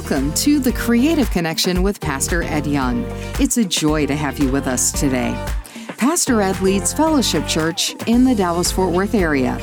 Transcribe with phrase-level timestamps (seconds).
[0.00, 3.04] Welcome to The Creative Connection with Pastor Ed Young.
[3.38, 5.34] It's a joy to have you with us today.
[5.98, 9.58] Pastor Ed leads Fellowship Church in the Dallas Fort Worth area.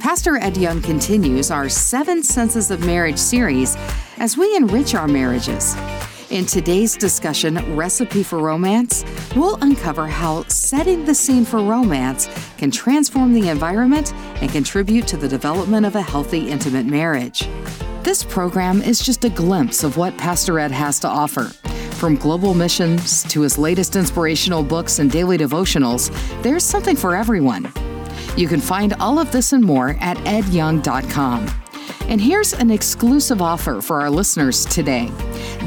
[0.00, 3.76] Pastor Ed Young continues our Seven Senses of Marriage series
[4.16, 5.76] as we enrich our marriages.
[6.30, 9.04] In today's discussion, Recipe for Romance,
[9.36, 15.18] we'll uncover how setting the scene for romance can transform the environment and contribute to
[15.18, 17.46] the development of a healthy, intimate marriage.
[18.02, 21.44] This program is just a glimpse of what Pastor Ed has to offer.
[21.94, 26.10] From global missions to his latest inspirational books and daily devotionals,
[26.42, 27.72] there's something for everyone.
[28.36, 31.48] You can find all of this and more at edyoung.com.
[32.08, 35.06] And here's an exclusive offer for our listeners today.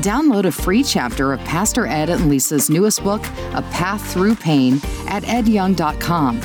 [0.02, 4.82] Download a free chapter of Pastor Ed and Lisa's newest book, A Path Through Pain,
[5.08, 6.42] at edyoung.com.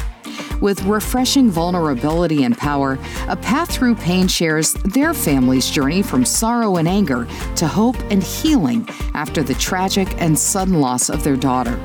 [0.60, 6.76] With refreshing vulnerability and power, A Path Through Pain shares their family's journey from sorrow
[6.76, 11.78] and anger to hope and healing after the tragic and sudden loss of their daughter.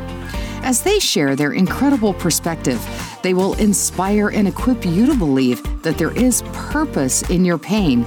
[0.62, 2.82] As they share their incredible perspective,
[3.24, 8.06] they will inspire and equip you to believe that there is purpose in your pain,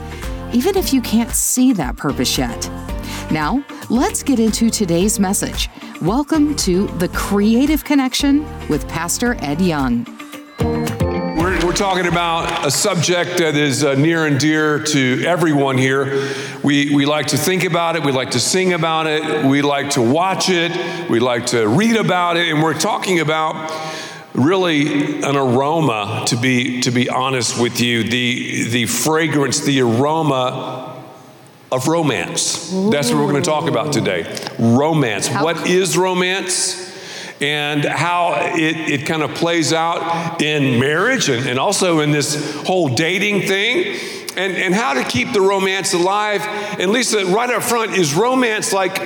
[0.53, 2.69] even if you can't see that purpose yet.
[3.31, 5.71] Now, let's get into today's message.
[6.03, 10.07] Welcome to The Creative Connection with Pastor Ed Young.
[11.69, 16.33] We're, talking about a subject that is uh, near and dear to everyone here.
[16.65, 19.91] We, we like to think about it, we like to sing about it, we like
[19.91, 23.71] to watch it, we like to read about it, and we're talking about
[24.33, 31.05] really an aroma to be to be honest with you the the fragrance the aroma
[31.71, 34.25] of romance that's what we're going to talk about today
[34.59, 35.67] romance How what cool.
[35.67, 36.88] is romance
[37.41, 42.57] and how it, it kind of plays out in marriage and, and also in this
[42.67, 43.97] whole dating thing
[44.37, 46.43] and, and how to keep the romance alive
[46.79, 48.99] and lisa right up front is romance like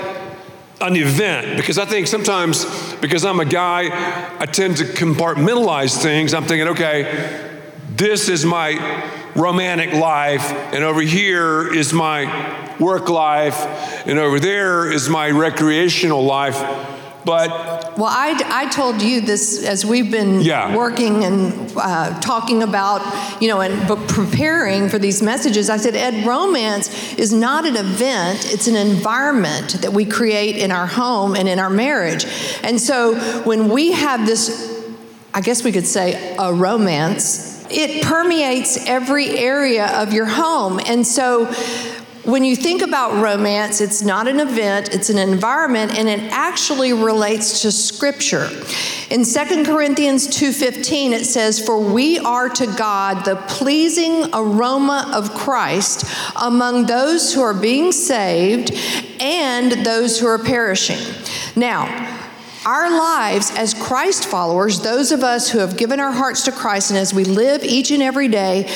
[0.82, 2.64] an event because I think sometimes
[2.96, 6.34] because I'm a guy, I tend to compartmentalize things.
[6.34, 7.60] I'm thinking, okay,
[7.94, 13.56] this is my romantic life, and over here is my work life,
[14.06, 16.60] and over there is my recreational life.
[17.24, 20.76] But Well, I, I told you this as we've been Yeah.
[20.76, 23.00] working and uh, talking about,
[23.40, 25.70] you know, and but preparing for these messages.
[25.70, 30.72] I said, Ed, romance is not an event, it's an environment that we create in
[30.72, 32.26] our home and in our marriage.
[32.62, 34.84] And so when we have this,
[35.32, 40.80] I guess we could say, a romance, it permeates every area of your home.
[40.86, 41.46] And so
[42.24, 46.92] when you think about romance, it's not an event, it's an environment and it actually
[46.92, 48.48] relates to scripture.
[49.10, 55.34] In 2 Corinthians 2:15 it says for we are to God the pleasing aroma of
[55.34, 56.04] Christ
[56.40, 58.72] among those who are being saved
[59.20, 61.00] and those who are perishing.
[61.56, 61.88] Now,
[62.64, 66.90] our lives as Christ followers, those of us who have given our hearts to Christ,
[66.90, 68.72] and as we live each and every day,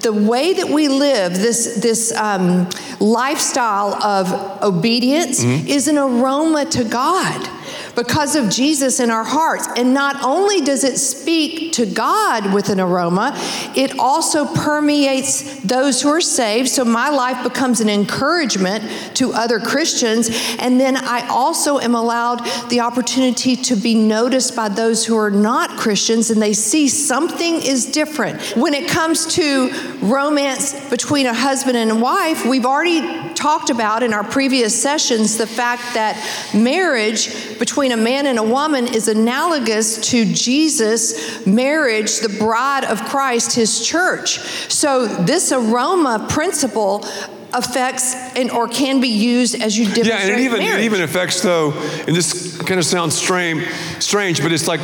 [0.00, 2.68] the way that we live, this, this um,
[2.98, 7.59] lifestyle of obedience, is an aroma to God
[7.94, 9.68] because of Jesus in our hearts.
[9.76, 13.32] And not only does it speak to God with an aroma,
[13.76, 16.68] it also permeates those who are saved.
[16.68, 18.84] So my life becomes an encouragement
[19.16, 20.30] to other Christians.
[20.58, 25.30] And then I also am allowed the opportunity to be noticed by those who are
[25.30, 28.40] not Christians and they see something is different.
[28.56, 29.70] When it comes to
[30.00, 35.38] romance between a husband and a wife, we've already talked about in our previous sessions
[35.38, 36.16] the fact that
[36.54, 43.02] marriage between a man and a woman is analogous to Jesus' marriage, the bride of
[43.06, 44.38] Christ, his church.
[44.70, 47.06] So this aroma principle
[47.52, 50.80] affects and or can be used as you demonstrate yeah, and it even marriage.
[50.80, 53.66] it even affects though, and this kind of sounds strange,
[53.98, 54.80] strange, but it's like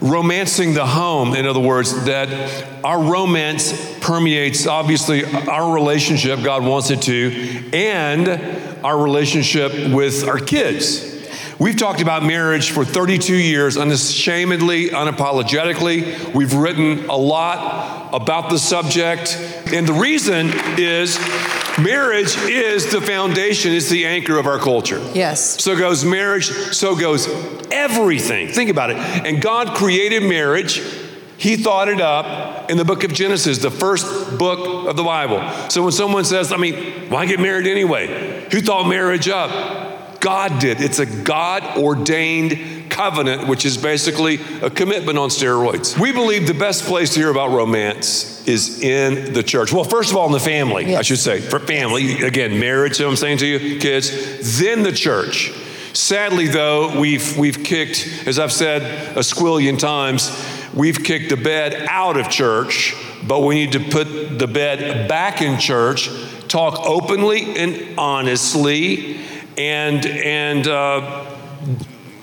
[0.00, 1.34] romancing the home.
[1.34, 6.42] In other words, that our romance permeates obviously our relationship.
[6.42, 8.28] God wants it to, and
[8.84, 11.11] our relationship with our kids.
[11.62, 16.34] We've talked about marriage for 32 years, unashamedly, unapologetically.
[16.34, 19.36] We've written a lot about the subject.
[19.72, 21.20] And the reason is
[21.78, 24.98] marriage is the foundation, it's the anchor of our culture.
[25.14, 25.62] Yes.
[25.62, 27.28] So goes marriage, so goes
[27.70, 28.48] everything.
[28.48, 28.96] Think about it.
[28.96, 30.82] And God created marriage.
[31.38, 35.48] He thought it up in the book of Genesis, the first book of the Bible.
[35.70, 38.48] So when someone says, I mean, why get married anyway?
[38.50, 39.91] Who thought marriage up?
[40.22, 40.80] God did.
[40.80, 45.98] It's a God ordained covenant, which is basically a commitment on steroids.
[45.98, 49.72] We believe the best place to hear about romance is in the church.
[49.72, 50.98] Well, first of all, in the family, Yes.
[50.98, 51.40] I should say.
[51.40, 55.52] For family, again, marriage, you know I'm saying to you, kids, then the church.
[55.92, 58.82] Sadly, though, we've, we've kicked, as I've said
[59.16, 60.30] a squillion times,
[60.72, 62.94] we've kicked the bed out of church,
[63.26, 66.08] but we need to put the bed back in church,
[66.48, 69.18] talk openly and honestly,
[69.58, 71.26] and, and, uh,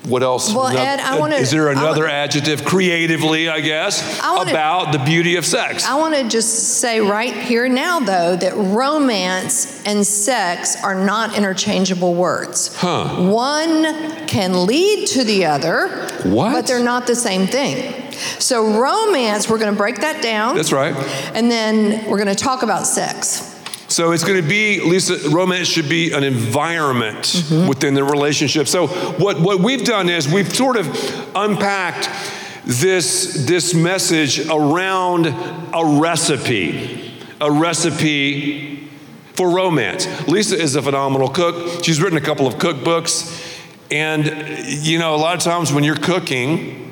[0.07, 0.51] what else?
[0.51, 2.65] Well, No- Ed, I wanna- Is there another wanna- adjective?
[2.65, 5.85] Creatively, I guess, I wanna- about the beauty of sex.
[5.87, 11.37] I want to just say right here now, though, that romance and sex are not
[11.37, 12.71] interchangeable words.
[12.77, 13.03] Huh.
[13.19, 16.53] One can lead to the other, What?
[16.53, 17.93] but they're not the same thing.
[18.39, 20.55] So, romance, we're going to break that down.
[20.55, 20.95] That's right.
[21.35, 23.43] And then we're going to talk about sex.
[23.99, 27.67] So it's going to be, Lisa, romance should be an environment Mm-hmm.
[27.67, 28.69] within the relationship.
[28.69, 30.87] So what, what we've done is we've sort of
[31.35, 32.07] unpacked
[32.63, 37.11] this, this message around a recipe,
[37.41, 38.87] a recipe
[39.33, 40.07] for romance.
[40.29, 41.83] Lisa is a phenomenal cook.
[41.83, 43.59] She's written a couple of cookbooks.
[43.91, 44.27] And,
[44.81, 46.88] you know, a lot of times when you're cooking,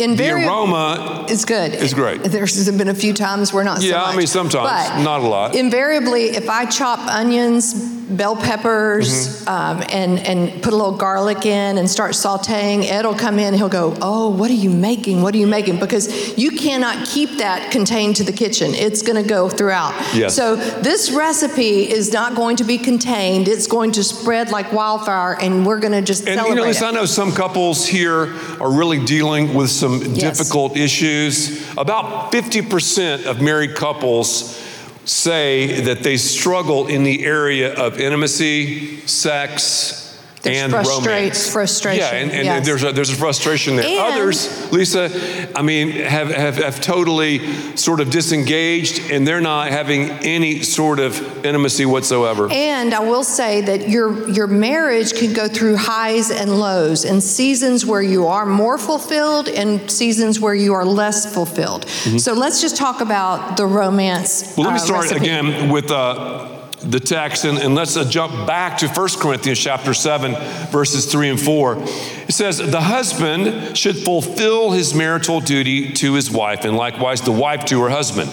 [0.00, 1.74] In the aroma It's good.
[1.74, 2.22] It's great.
[2.22, 5.28] There's been a few times where not so Yeah, I mean, sometimes, But not a
[5.28, 5.54] lot.
[5.54, 7.74] Invariably, if I chop onions,
[8.16, 9.10] bell peppers,
[9.40, 9.48] Mm-hmm.
[9.48, 13.54] um, and and put a little garlic in and start sautéing, Ed will come in.
[13.54, 15.22] He'll go, "Oh, what are you making?
[15.22, 18.74] What are you making?" Because you cannot keep that contained to the kitchen.
[18.74, 19.94] It's going to go throughout.
[20.14, 20.34] Yes.
[20.36, 23.48] So this recipe is not going to be contained.
[23.48, 26.66] It's going to spread like wildfire, and we're going to just And you celebrate know,
[26.68, 30.38] Lisa, I know some couples here are really dealing with some Yes.
[30.38, 31.60] difficult issues.
[31.78, 34.58] About 50% of married couples
[35.04, 39.99] say that they struggle in the area of intimacy, sex,
[40.42, 41.52] There's and frustrate- romance.
[41.52, 42.66] frustration, Yeah, and, and yes.
[42.66, 43.84] there's, a, there's a frustration there.
[43.84, 45.10] And- Others, Lisa,
[45.54, 47.40] I mean, have, have, have totally
[47.76, 52.48] sort of disengaged and they're not having any sort of intimacy whatsoever.
[52.50, 57.22] And I will say that your your marriage can go through highs and lows, and
[57.22, 61.88] seasons where you are more fulfilled, and seasons where you are less fulfilled.
[61.88, 64.42] So let's just talk about the romance.
[64.42, 64.60] Mm-hmm.
[64.60, 65.20] Well, let me uh, start recipe.
[65.20, 69.92] again with uh, the text, and, and let's uh, jump back to 1 Corinthians chapter
[69.94, 70.34] 7,
[70.70, 71.76] verses 3 and 4.
[71.78, 77.32] It says, The husband should fulfill his marital duty to his wife, and likewise the
[77.32, 78.30] wife to her husband.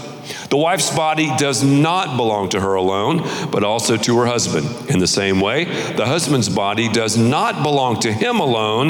[0.49, 3.19] The wife's body does not belong to her alone,
[3.51, 4.89] but also to her husband.
[4.89, 8.89] In the same way, the husband's body does not belong to him alone,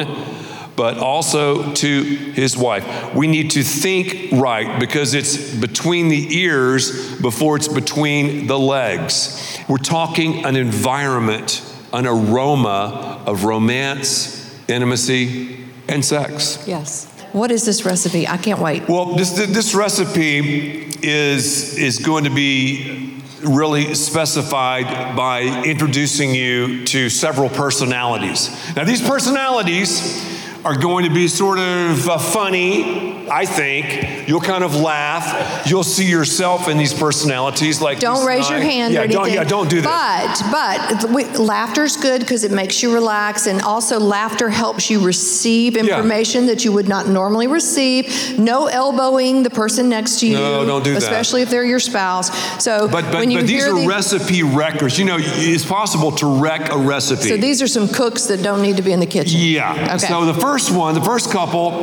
[0.78, 3.14] but also to his wife.
[3.16, 9.58] We need to think right because it's between the ears before it's between the legs.
[9.68, 16.64] We're talking an environment, an aroma of romance, intimacy, and sex.
[16.68, 17.06] Yes.
[17.34, 18.28] What is this recipe?
[18.28, 18.88] I can't wait.
[18.88, 27.10] Well, this, this recipe is, is going to be really specified by introducing you to
[27.10, 28.50] several personalities.
[28.76, 30.37] Now, these personalities
[30.68, 34.28] are going to be sort of uh, funny, I think.
[34.28, 35.66] You'll kind of laugh.
[35.66, 37.80] You'll see yourself in these personalities.
[37.82, 40.42] Like Don't raise and your hand Yeah, or don't, yeah, don't do that.
[40.52, 45.00] But but we, laughter's good because it makes you relax, and also laughter helps you
[45.00, 48.38] receive information that you would not normally receive.
[48.38, 50.34] No elbowing the person next to you.
[50.36, 51.02] No, don't do that.
[51.02, 52.28] Especially if they're your spouse.
[52.62, 55.00] So But, but, when you but these are the- recipe wreckers.
[55.00, 57.30] You know, it's possible to wreck a recipe.
[57.30, 59.40] So these are some cooks that don't need to be in the kitchen.
[59.42, 59.96] Yeah.
[59.96, 60.08] Okay.
[60.08, 61.82] So the first one, the first couple,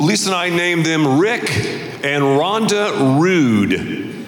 [0.00, 1.50] Lisa and I named them Rick
[2.04, 4.26] and Rhonda Rude.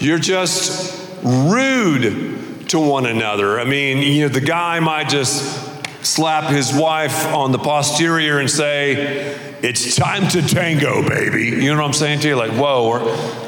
[0.00, 3.60] You're just rude to one another.
[3.60, 8.50] I mean, you know, the guy might just slap his wife on the posterior and
[8.50, 12.36] say, "It's time to tango, baby." You know what I'm saying to you?
[12.36, 12.84] Like, whoa.
[12.86, 12.98] Or,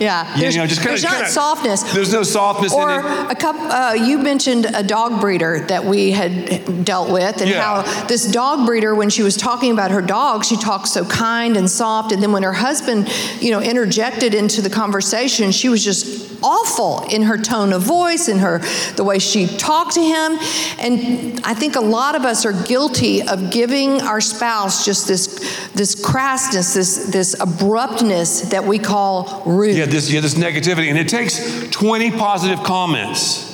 [0.00, 0.34] yeah.
[0.34, 1.82] you There's, know, just kind there's of not softness.
[1.92, 3.30] There's no softness or in it.
[3.30, 3.62] a couple.
[3.62, 7.62] Uh, you mentioned a dog breeder that we had dealt with, and Yeah.
[7.82, 11.56] how this dog breeder, when she was talking about her dog, she talked so kind
[11.56, 13.08] and soft, and then when her husband,
[13.40, 18.28] you know, interjected into the conversation, she was just awful in her tone of voice,
[18.28, 18.60] in her
[18.96, 20.38] the way she talked to him,
[20.78, 25.70] and I think a lot of us are guilty of giving our spouse just this
[25.74, 29.76] this crassness, this this abruptness that we call rude.
[29.76, 30.88] Yeah, this, yeah, this negativity.
[30.88, 33.49] And it takes 20 positive comments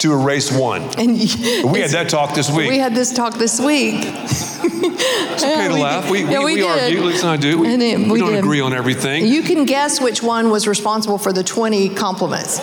[0.00, 0.82] to erase one.
[0.98, 2.70] And we had that talk this week.
[2.70, 3.96] We had this talk this week.
[4.02, 6.04] it's okay to we laugh.
[6.04, 6.12] did.
[6.12, 7.00] We, we, Yeah, we we argue.
[7.02, 7.58] Let's not do.
[7.60, 8.38] We, And it- we we don't did.
[8.38, 9.26] agree on everything.
[9.26, 12.58] You can guess which one was responsible for the 20 compliments.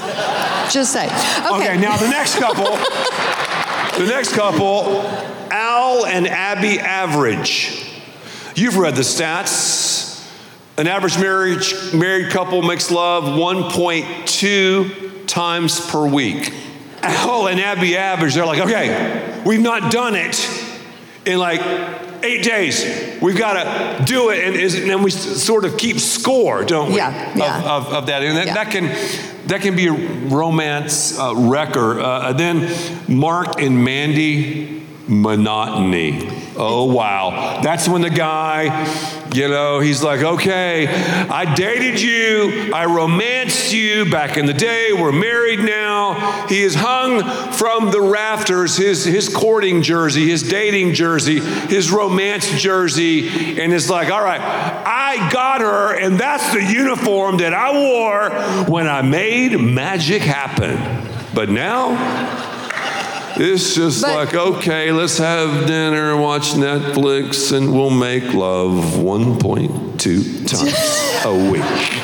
[0.74, 1.06] Just say.
[1.06, 1.74] Okay.
[1.74, 2.66] Okay, now the next couple,
[4.04, 5.02] the next couple,
[5.52, 7.84] Al and Abby Average.
[8.56, 9.96] You've read the stats.
[10.80, 16.54] An average marriage, married couple makes love 1.2 times per week.
[17.02, 20.50] Al and Abby Average, they're like, okay, we've not done it
[21.26, 21.62] in like
[22.24, 23.20] eight days.
[23.22, 23.54] We've got
[24.00, 24.44] to do it.
[24.46, 26.98] And, is- and then we sort of keep score, don't we?
[26.98, 27.62] Yeah, Of- yeah.
[27.64, 28.24] Of, of that.
[28.24, 28.54] And that, Yeah.
[28.56, 28.86] that can
[29.48, 32.00] that can be a romance uh, wrecker.
[32.02, 32.70] Uh, then
[33.08, 36.30] Mark and Mandy, monotony.
[36.58, 37.62] Oh, wow.
[37.64, 38.66] That's when the guy,
[39.34, 44.94] you know, he's like, okay, I dated you, I romanced you back in the day,
[44.94, 46.48] we're married now.
[46.48, 52.50] He is hung from the rafters, his, his courting jersey, his dating jersey, his romance
[52.62, 57.72] jersey, and it's like, all right, I got her, and that's the uniform that I
[57.74, 60.78] wore when I made magic happen.
[61.34, 61.90] But now,
[63.36, 68.98] it's just But- like, okay, let's have dinner, watch Netflix, and we'll make love
[69.98, 72.04] 1.2 times a week.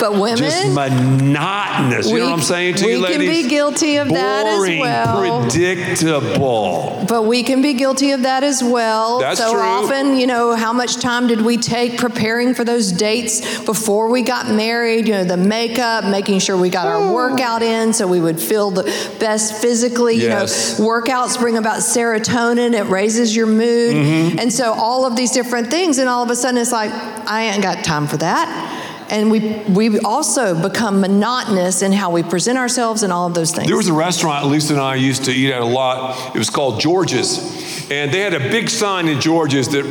[0.00, 2.08] But women, Just monotonous.
[2.08, 3.42] You know what I'm saying to we you, can ladies?
[3.44, 5.42] be guilty of that as Boring, well.
[5.42, 7.04] predictable.
[7.06, 9.18] But we can be guilty of that as well.
[9.18, 9.60] That's so true.
[9.60, 14.22] often, you know, how much time did we take preparing for those dates before we
[14.22, 15.06] got married?
[15.06, 18.70] You know, the makeup, making sure we got our workout in so we would feel
[18.70, 18.84] the
[19.20, 20.14] best physically.
[20.16, 20.78] Yes.
[20.78, 23.96] You know, workouts bring about serotonin, it raises your mood.
[23.96, 24.38] Mm-hmm.
[24.38, 26.90] And so all of these different things, and all of a sudden it's like,
[27.30, 29.06] I ain't got time for that.
[29.08, 33.52] And we, we also become monotonous in how we present ourselves and all of those
[33.52, 33.68] things.
[33.68, 36.34] There was a restaurant Lisa and I used to eat at a lot.
[36.34, 37.88] It was called George's.
[37.88, 39.82] And they had a big sign in George's that,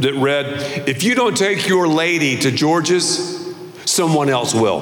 [0.00, 4.80] that read, If you don't take your lady to George's, someone else will.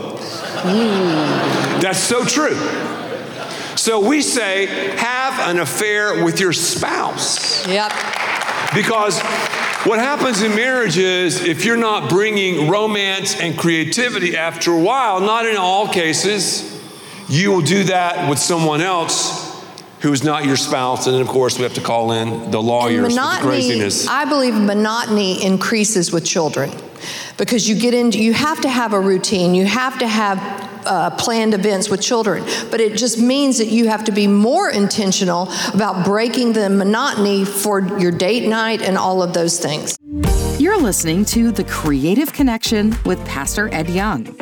[1.80, 2.56] That's so true.
[3.76, 7.66] So we say, have an affair with your spouse.
[7.66, 7.92] Yep.
[8.74, 9.20] Because
[9.86, 15.20] what happens in marriage is if you're not bringing romance and creativity after a while,
[15.20, 16.72] not in all cases,
[17.28, 19.46] you will do that with someone else
[20.00, 21.06] who is not your spouse.
[21.06, 24.08] And then, of course, we have to call in the lawyers for the craziness.
[24.08, 26.72] I believe monotony increases with children
[27.36, 31.10] because you get into, you have to have a routine, you have to have uh,
[31.10, 35.48] planned events with children, but it just means that you have to be more intentional
[35.74, 39.96] about breaking the monotony for your date night and all of those things.
[40.58, 44.34] You're listening to The Creative Connection with Pastor Ed Young.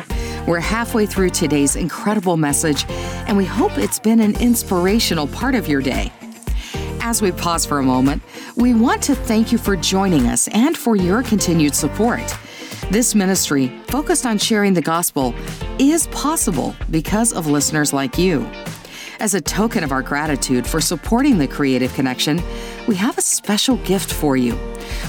[0.47, 2.85] We're halfway through today's incredible message,
[3.27, 6.13] and we hope it's been an inspirational part of your day.
[7.01, 8.23] As we pause for a moment,
[8.55, 12.21] we want to thank you for joining us and for your continued support.
[12.91, 15.33] This ministry, focused on sharing the gospel,
[15.79, 18.49] is possible because of listeners like you.
[19.19, 22.41] As a token of our gratitude for supporting the Creative Connection,
[22.87, 24.57] we have a special gift for you.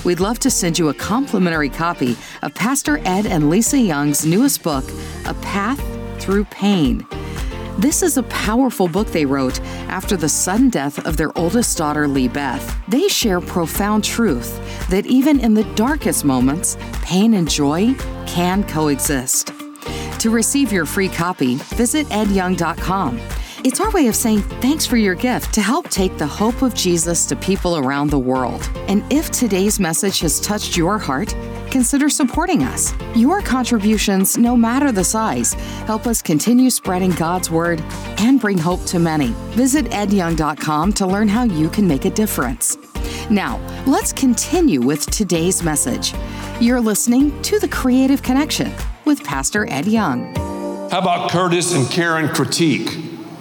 [0.05, 4.63] We'd love to send you a complimentary copy of Pastor Ed and Lisa Young's newest
[4.63, 4.85] book,
[5.27, 5.81] A Path
[6.21, 7.07] Through Pain.
[7.79, 12.07] This is a powerful book they wrote after the sudden death of their oldest daughter,
[12.07, 12.89] LeeBeth.
[12.89, 17.95] They share profound truth that even in the darkest moments, pain and joy
[18.27, 19.56] can coexist.
[20.21, 23.21] To receive your free copy, visit edyoung.com.
[23.65, 26.73] It's our way of saying thanks for your gift to help take the hope of
[26.75, 28.71] Jesus to people around the world.
[28.89, 31.35] And if today's message has touched your heart,
[31.71, 32.95] consider supporting us.
[33.17, 35.55] Your contributions, no matter the size,
[35.85, 37.83] help us continue spreading God's word
[38.19, 39.29] and bring hope to many.
[39.57, 42.79] Visit edyoung.com to learn how you can make a difference.
[43.31, 46.15] Now, let's continue with today's message.
[46.61, 48.73] You're listening to The Creative Connection
[49.07, 50.35] with Pastor Ed Young.
[50.91, 52.89] How about Curtis and Karen critique?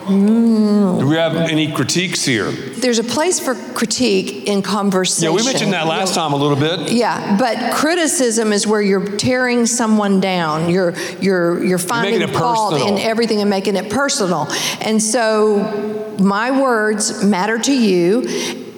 [0.06, 1.00] Mm.
[1.00, 2.52] Do we have any critiques here?
[2.52, 5.34] There's a place for critique in conversation.
[5.34, 6.92] Yeah, we mentioned that last time a little bit.
[6.92, 10.70] Yeah, but criticism is where you're tearing someone down.
[10.70, 12.98] You're you're you're finding it fault personal.
[12.98, 14.48] in everything and making it personal.
[14.80, 18.28] And so my words matter to you,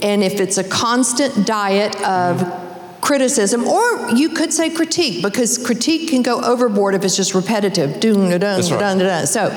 [0.01, 2.66] and if it's a constant diet of
[3.07, 7.99] criticism or you could say critique because critique can go overboard if it's just repetitive
[8.01, 9.47] dun, dun, dun, dun, dun, so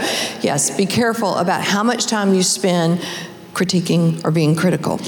[0.40, 3.00] yes be careful about how much time you spend
[3.52, 5.00] critiquing or being critical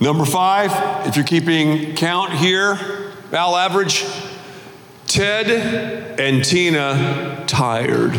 [0.00, 2.78] Number five, if you're keeping count here,
[3.32, 4.04] Al average,
[5.08, 8.12] Ted and Tina tired.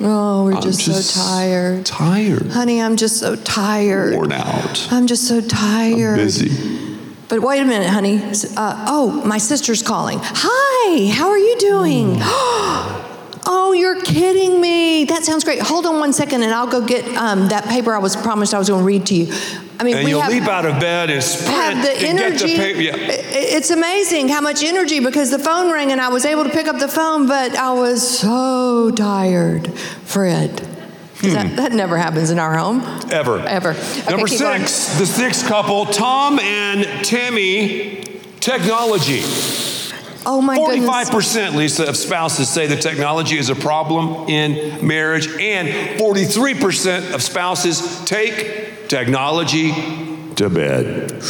[0.00, 1.86] Oh, we're I'm just, so tired.
[1.86, 2.48] Tired.
[2.48, 4.14] Honey, I'm just so tired.
[4.14, 4.92] Worn out.
[4.92, 6.16] I'm just so tired.
[6.16, 6.83] Busy.
[7.28, 8.22] But wait a minute, honey.
[8.56, 10.18] Uh, oh, my sister's calling.
[10.22, 12.16] Hi, how are you doing?
[12.20, 15.04] oh, you're kidding me.
[15.04, 15.60] That sounds great.
[15.60, 18.58] Hold on one second and I'll go get um, that paper I was promised I
[18.58, 19.32] was going to read to you.
[19.80, 22.18] I mean, And we you'll have, leap out of bed and sprint have the and
[22.20, 22.46] energy.
[22.46, 22.80] get the paper.
[22.80, 22.94] Yeah.
[22.96, 26.68] It's amazing how much energy because the phone rang and I was able to pick
[26.68, 29.72] up the phone, but I was so tired.
[30.04, 30.73] Fred.
[31.24, 31.56] 'Cause That, hmm.
[31.56, 32.82] that never happens in our home.
[33.10, 33.40] Ever.
[33.40, 33.70] Ever.
[33.70, 34.60] Okay, Number keep going.
[34.66, 38.04] six, the sixth couple, Tom and Tammy,
[38.40, 39.22] technology.
[40.26, 40.88] Oh my goodness.
[40.88, 45.68] 45%, Lisa, of spouses say that technology is a problem in marriage, and
[46.00, 49.72] 43% of spouses take technology
[50.36, 51.22] to bed.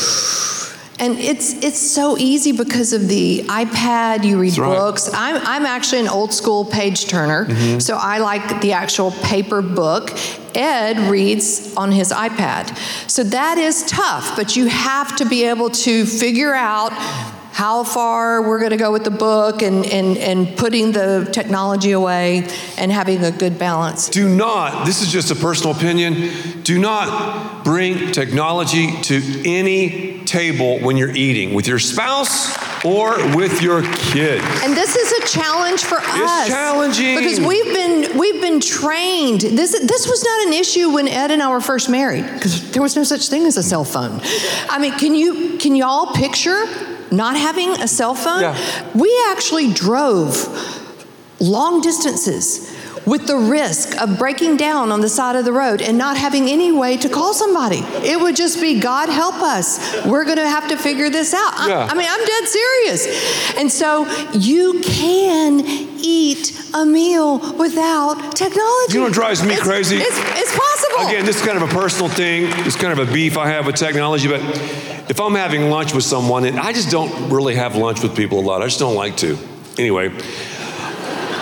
[0.99, 4.25] And it's it's so easy because of the iPad.
[4.25, 4.69] You read right.
[4.77, 5.11] books.
[5.13, 7.81] I'm I'm actually an old school page turner, Mm-hmm.
[7.81, 10.13] so I like the actual paper book.
[10.57, 12.79] Ed reads on his iPad,
[13.11, 14.37] so that is tough.
[14.37, 16.93] But you have to be able to figure out
[17.55, 21.93] how far we're going to go with the book and, and, and putting the technology
[21.93, 24.09] away and having a good balance.
[24.09, 26.31] Do not, this is just a personal opinion,
[26.65, 33.63] do not bring technology to any table when you're eating with your spouse or with
[33.63, 34.45] your kids.
[34.63, 36.07] And this is a challenge for us.
[36.09, 37.17] It's challenging.
[37.17, 39.43] because we've been we've been trained.
[39.43, 42.83] This this was not an issue when Ed and I were first married because there
[42.83, 44.21] was no such thing as a cell phone.
[44.69, 46.65] I mean, can you can you all picture
[47.13, 48.41] not having a cell phone?
[48.41, 48.91] Yeah.
[48.93, 50.35] We actually drove
[51.39, 52.74] long distances.
[53.07, 56.49] With the risk of breaking down on the side of the road and not having
[56.49, 59.79] any way to call somebody, it would just be God help us.
[60.07, 61.53] We're going to have to figure this out.
[61.55, 61.89] I- Yeah.
[61.91, 63.55] I mean, I'm dead serious.
[63.59, 65.61] And so you can
[66.01, 68.95] eat a meal without technology.
[68.95, 69.97] You know what drives me It's- crazy?
[69.99, 71.07] It's, it's possible.
[71.09, 72.47] Again, this is kind of a personal thing.
[72.67, 74.29] It's kind of a beef I have with technology.
[74.29, 74.41] But
[75.11, 78.39] if I'm having lunch with someone, and I just don't really have lunch with people
[78.41, 79.37] a lot, I just don't like to.
[79.77, 80.11] Anyway,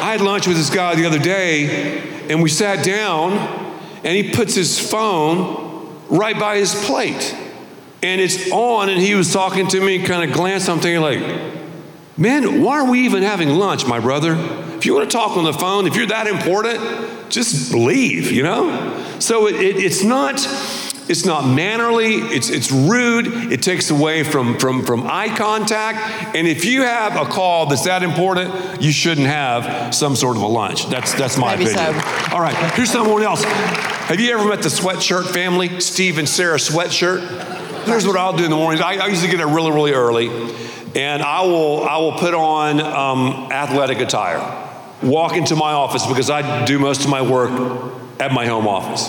[0.03, 3.33] I had lunch with this guy the other day, and we sat down,
[4.03, 7.37] and he puts his phone right by his plate.
[8.03, 11.53] And it's on, and he was talking to me, kind of glanced, I'm thinking, like,
[12.17, 14.35] Man, why are we even having lunch, my brother?
[14.77, 16.81] If you want to talk on the phone, if you're that important,
[17.31, 19.17] just leave, you know?
[19.19, 20.39] So it, it, it's not
[21.09, 26.37] it's not mannerly, it's, it's rude, it takes away from, from, from eye contact.
[26.37, 30.43] And if you have a call that's that important, you shouldn't have some sort of
[30.43, 30.89] a lunch.
[30.89, 32.01] That's, that's my Maybe opinion.
[32.01, 32.35] so.
[32.35, 33.43] All right, here's someone else.
[33.45, 37.21] Have you ever met the sweatshirt family, Steve and Sarah Sweatshirt?
[37.85, 38.81] Here's what I'll do in the mornings.
[38.81, 40.29] I, I usually get up really, really early,
[40.95, 44.39] and I will I will put on um, athletic attire,
[45.03, 47.51] walk into my office because I do most of my work
[48.21, 49.09] at my home office.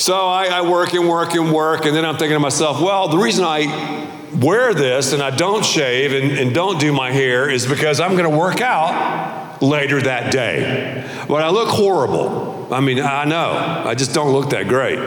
[0.00, 3.08] So I, I work and work and work, and then I'm thinking to myself, well,
[3.08, 7.50] the reason I wear this and I don't shave and, and don't do my hair
[7.50, 11.06] is because I'm going to work out later that day.
[11.28, 12.72] But I look horrible.
[12.72, 13.84] I mean, I know.
[13.84, 14.98] I just don't look that great.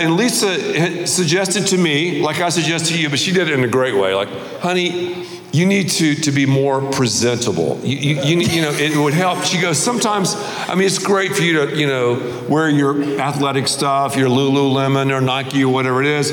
[0.00, 3.62] And Lisa suggested to me, like I suggested to you, but she did it in
[3.62, 7.80] a great way, like, honey, you need to, to be more presentable.
[7.82, 9.44] You, you, you, you know, it would help.
[9.44, 10.34] She goes, sometimes,
[10.68, 15.10] I mean, it's great for you to, you know, wear your athletic stuff, your Lululemon
[15.12, 16.30] or Nike or whatever it is,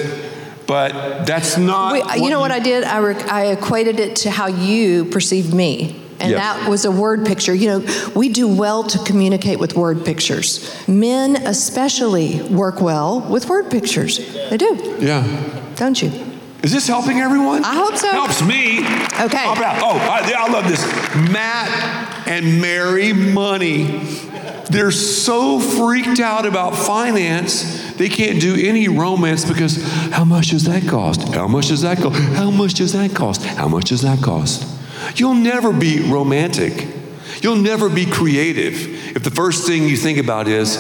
[0.68, 1.94] but that's not.
[2.16, 2.84] We, you know what I did?
[2.84, 6.04] I, rec- I equated it to how you perceived me.
[6.20, 6.38] And Yeah.
[6.38, 7.54] that was a word picture.
[7.54, 10.76] You know, we do well to communicate with word pictures.
[10.88, 14.18] Men, especially, work well with word pictures.
[14.50, 15.24] They do, Yeah.
[15.76, 16.12] don't you?
[16.64, 17.64] Is this helping everyone?
[17.64, 18.10] I hope so.
[18.10, 18.80] Helps me.
[18.80, 19.38] Okay.
[19.38, 20.84] How about, oh, I, I love this.
[21.32, 24.02] Matt and Mary Money.
[24.70, 30.66] They're so freaked out about finance, they can't do any romance because how much does
[30.66, 31.34] that cost?
[31.34, 32.20] How much does that cost?
[32.20, 33.44] How much does that cost?
[33.46, 34.68] How much does that cost?
[35.16, 36.88] You'll never be romantic.
[37.42, 40.76] You'll never be creative if the first thing you think about is,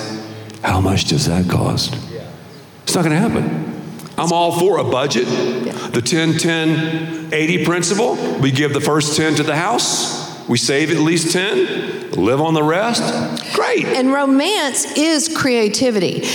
[0.63, 1.95] how much does that cost?
[2.83, 3.76] It's not going to happen.
[4.17, 5.27] I'm all for a budget.
[5.93, 8.15] The 10 10 80 principle.
[8.39, 12.53] We give the first 10 to the house, we save at least 10, live on
[12.53, 13.53] the rest.
[13.53, 13.85] Great.
[13.85, 16.25] And romance is creativity.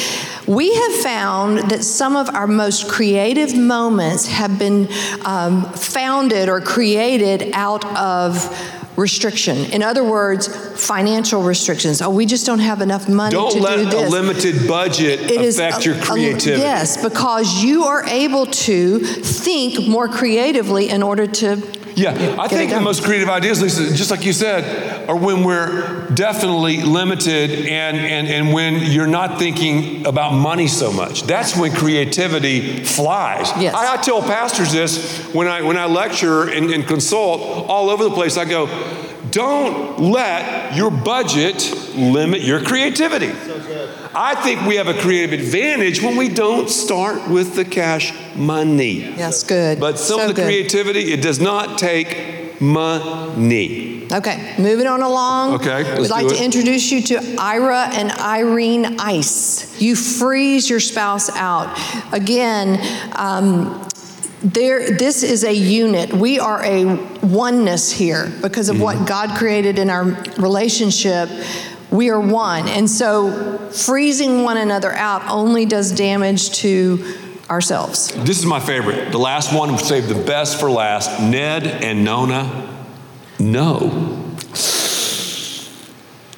[0.47, 4.89] We have found that some of our most creative moments have been
[5.25, 9.57] um, founded or created out of restriction.
[9.73, 10.49] In other words,
[10.81, 12.03] financial restrictions.
[12.03, 15.41] Oh, we just don't have enough money Don't to let do a limited budget It
[15.41, 16.61] affect a- your a- creativity.
[16.63, 21.57] yes, because you are able to think more creatively in order to
[21.95, 26.09] Yeah, I think the most creative ideas, Lisa, just like you said, are when we're
[26.15, 31.25] definitely limited and, and, and when you're not thinking about money so much.
[31.25, 33.51] That's when creativity flies.
[33.61, 33.75] Yes.
[33.75, 38.05] I, I tell pastors this when I, when I lecture and, and consult all over
[38.05, 38.37] the place.
[38.37, 38.67] I go,
[39.31, 43.33] don't let your budget limit your creativity.
[44.15, 49.13] I think we have a creative advantage when we don't start with the cash money.
[49.17, 49.81] That's good.
[49.81, 50.45] But some So of the good.
[50.47, 54.07] creativity, it does not take money.
[54.13, 55.55] Okay, moving on along.
[55.55, 59.81] Okay, let's We'd like to introduce you to Ira and Irene Ice.
[59.81, 61.75] You freeze your spouse out.
[62.13, 62.79] Again,
[63.17, 63.89] um,
[64.43, 66.13] there, this is a unit.
[66.13, 66.85] We are a
[67.23, 68.85] oneness here because of Mm-hmm.
[68.85, 70.05] what God created in our
[70.37, 71.29] relationship.
[71.93, 72.69] We are one.
[72.69, 77.05] And so freezing one another out only does damage to
[77.51, 78.09] ourselves.
[78.25, 79.13] This is my favorite.
[79.13, 81.21] The last one, saved the best for last.
[81.21, 82.87] Ned and Nona,
[83.39, 84.19] no.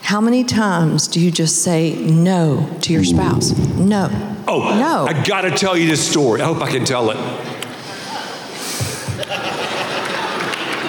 [0.02, 3.56] How many times do you just say no to your spouse?
[3.76, 4.08] No.
[4.46, 5.06] Oh, No.
[5.06, 6.40] I gotta tell you this story.
[6.42, 7.16] I hope I can tell it.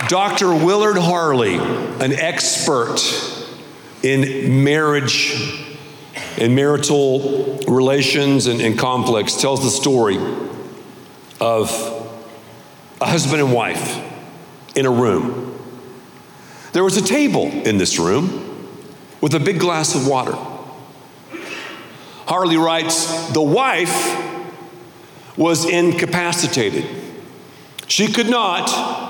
[0.09, 0.53] Dr.
[0.53, 2.99] Willard Harley, an expert
[4.05, 5.65] in marriage
[6.37, 10.17] and marital relations and, and conflicts, tells the story
[11.41, 11.71] of
[13.01, 13.99] a husband and wife
[14.75, 15.59] in a room.
[16.71, 18.67] There was a table in this room
[19.21, 20.37] with a big glass of water.
[22.27, 24.21] Harley writes The wife
[25.35, 26.85] was incapacitated.
[27.87, 29.04] She could not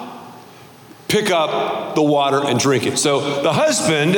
[1.07, 2.97] pick up the water and drink it.
[2.97, 4.15] So the husband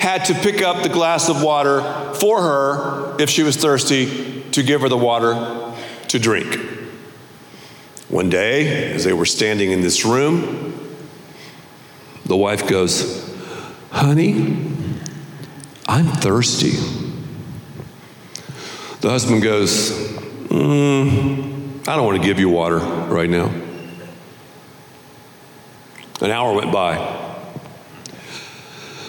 [0.00, 1.82] had to pick up the glass of water
[2.14, 5.74] for her if she was thirsty to give her the water
[6.08, 6.68] to drink.
[8.08, 10.96] One day, as they were standing in this room,
[12.26, 13.28] the wife goes,
[13.90, 14.56] Honey,
[15.86, 16.72] I'm thirsty.
[19.00, 19.90] The husband goes,
[20.48, 23.50] "Mm, I don't want to give you water right now.
[26.20, 26.96] An hour went by.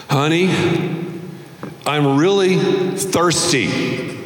[0.08, 0.48] Honey,
[1.84, 2.56] I'm really
[2.96, 4.18] thirsty.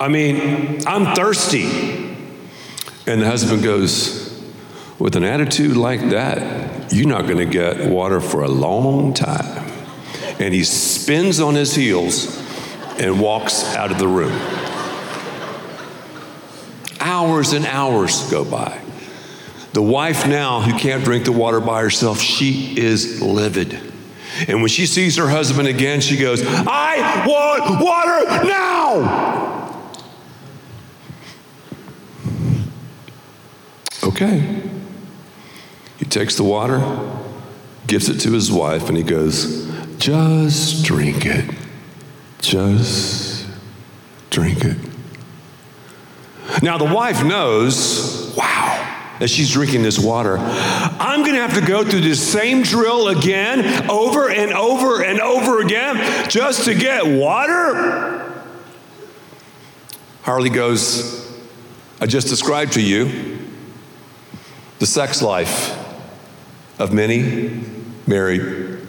[0.00, 1.64] I mean, I'm thirsty.
[3.06, 4.42] And the husband goes,
[4.98, 9.70] With an attitude like that, you're not going to get water for a long time.
[10.38, 12.36] And he spins on his heels
[12.98, 14.32] and walks out of the room.
[17.00, 18.82] Hours and hours go by.
[19.78, 23.78] The wife now, who can't drink the water by herself, she is livid.
[24.48, 29.92] And when she sees her husband again, she goes, I want water now!
[34.02, 34.62] Okay.
[35.96, 36.82] He takes the water,
[37.86, 41.54] gives it to his wife, and he goes, Just drink it.
[42.40, 43.46] Just
[44.30, 44.76] drink it.
[46.64, 48.07] Now, the wife knows,
[49.20, 53.08] as she's drinking this water, I'm going to have to go through this same drill
[53.08, 58.44] again, over and over and over again, just to get water.
[60.22, 61.26] Harley goes,
[62.00, 63.38] I just described to you
[64.78, 65.76] the sex life
[66.78, 67.64] of many
[68.06, 68.86] married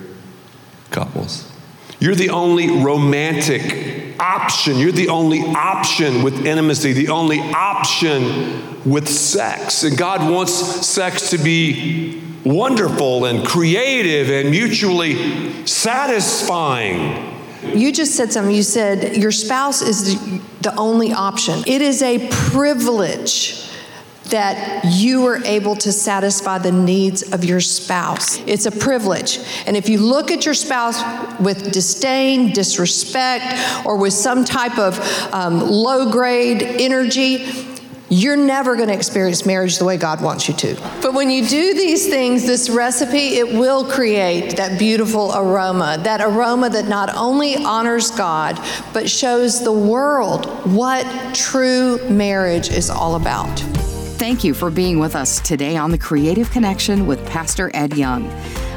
[0.92, 1.52] couples.
[2.00, 4.78] You're the only romantic option.
[4.78, 9.84] You're the only option with intimacy, the only option with sex.
[9.84, 17.26] And God wants sex to be wonderful and creative and mutually satisfying.
[17.76, 18.56] You just said something.
[18.56, 20.16] You said your spouse is
[20.62, 21.64] the, only option.
[21.68, 23.69] It is a privilege
[24.30, 28.40] that you are able to satisfy the needs of your spouse.
[28.40, 29.40] It's a privilege.
[29.66, 31.02] And if you look at your spouse
[31.40, 35.00] with disdain, disrespect, or with some type of
[35.34, 37.70] um, low grade energy,
[38.10, 40.76] you're never going to experience marriage the way God wants you to.
[41.02, 46.20] But when you do these things, this recipe, it will create that beautiful aroma, that
[46.20, 48.60] aroma that not only honors God,
[48.94, 53.64] but shows the world what true marriage is all about.
[54.20, 58.30] Thank you for being with us today on The Creative Connection with Pastor Ed Young.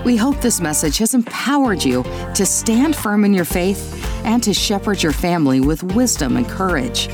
[0.04, 2.04] We hope this message has empowered you
[2.36, 7.08] to stand firm in your faith and to shepherd your family with wisdom and courage.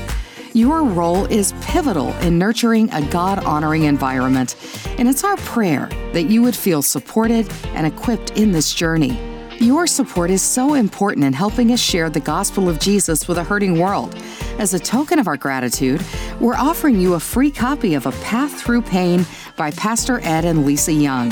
[0.53, 4.55] Your role is pivotal in nurturing a God honoring environment,
[4.99, 9.19] and it's our prayer that you would feel supported and equipped in this journey.
[9.57, 13.43] Your support is so important in helping us share the gospel of Jesus with a
[13.43, 14.15] hurting world.
[14.59, 16.03] As a token of our gratitude,
[16.41, 20.65] we're offering you a free copy of A Path Through Pain by Pastor Ed and
[20.65, 21.31] Lisa Young.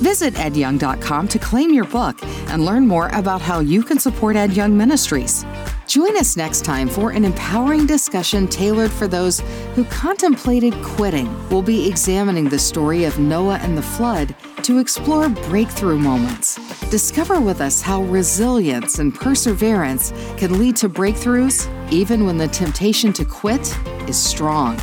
[0.00, 2.18] Visit edyoung.com to claim your book
[2.50, 5.44] and learn more about how you can support Ed Young Ministries.
[5.88, 9.40] Join us next time for an empowering discussion tailored for those
[9.74, 11.34] who contemplated quitting.
[11.48, 16.58] We'll be examining the story of Noah and the flood to explore breakthrough moments.
[16.90, 23.10] Discover with us how resilience and perseverance can lead to breakthroughs even when the temptation
[23.14, 23.74] to quit
[24.06, 24.78] is strong.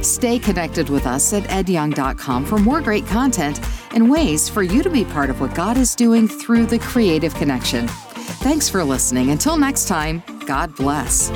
[0.00, 3.60] Stay connected with us at edyoung.com for more great content
[3.92, 7.34] and ways for you to be part of what God is doing through the creative
[7.34, 7.86] connection.
[8.28, 9.30] Thanks for listening.
[9.30, 11.30] Until next time, God bless.